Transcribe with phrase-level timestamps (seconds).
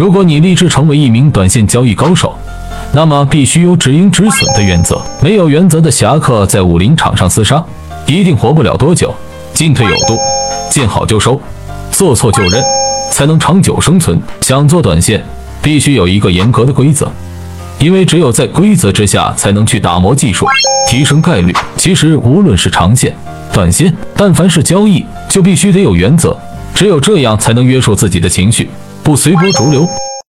[0.00, 2.36] 如果你立志成为一名短线交易高手，
[2.92, 5.00] 那么必须有止盈止损的原则。
[5.22, 7.64] 没有原则的侠客在武林场上厮杀，
[8.04, 9.14] 一定活不了多久。
[9.52, 10.18] 进退有度，
[10.68, 11.40] 见好就收，
[11.92, 12.60] 做错就认，
[13.12, 14.20] 才能长久生存。
[14.40, 15.24] 想做短线，
[15.62, 17.08] 必须有一个严格的规则，
[17.78, 20.44] 因为只有在规则之下，才能去打磨技术，
[20.88, 21.54] 提升概率。
[21.76, 23.14] 其实无论是长线、
[23.52, 26.36] 短线，但凡是交易，就必须得有原则。
[26.74, 28.68] 只有这样，才能约束自己的情绪，
[29.04, 29.86] 不随波逐流。